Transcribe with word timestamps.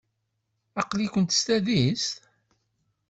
Aql-ikent 0.81 1.37
s 1.37 1.41
tadist? 1.45 2.17